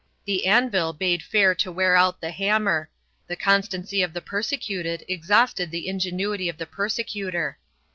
[0.25, 2.89] The anvil bade fair to wear out the hammer—
[3.27, 7.59] the constancy of the persecuted exhausted the ingenuity of the persecutor.